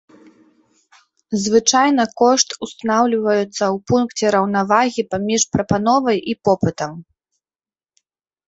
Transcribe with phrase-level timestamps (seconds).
[1.43, 6.93] Звычайна кошт устанаўліваецца ў пункце раўнавагі паміж прапановай і попытам.